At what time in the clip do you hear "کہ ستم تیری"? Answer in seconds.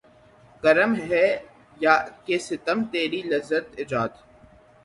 2.25-3.21